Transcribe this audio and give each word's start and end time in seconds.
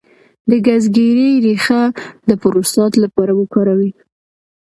د 0.49 0.51
ګزګیرې 0.65 1.29
ریښه 1.45 1.81
د 2.27 2.29
پروستات 2.41 2.93
لپاره 3.03 3.31
وکاروئ 3.39 3.91